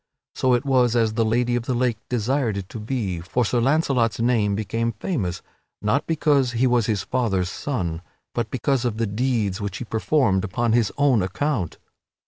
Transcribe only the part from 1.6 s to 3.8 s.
the Lake desired it to be, for Sir